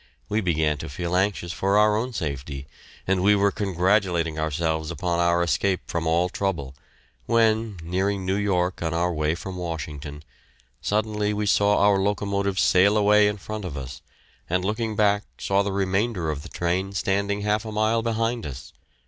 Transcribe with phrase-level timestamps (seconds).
[0.29, 2.65] We began to feel anxious for our own safety,
[3.05, 6.73] and we were congratulating ourselves upon our escape from all trouble,
[7.27, 10.23] when, nearing New York on our way from Washington,
[10.81, 14.01] suddenly we saw our locomotive sail away in front of us,
[14.49, 18.73] and looking back saw the remainder of the train standing half a mile behind us.